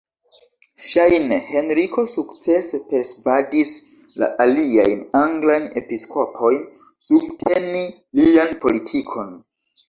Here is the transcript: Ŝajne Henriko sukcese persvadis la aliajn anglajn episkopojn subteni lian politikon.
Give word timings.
Ŝajne 0.85 1.35
Henriko 1.49 2.05
sukcese 2.13 2.79
persvadis 2.93 3.73
la 4.23 4.29
aliajn 4.47 5.05
anglajn 5.21 5.69
episkopojn 5.83 6.59
subteni 7.11 7.85
lian 8.23 8.59
politikon. 8.67 9.31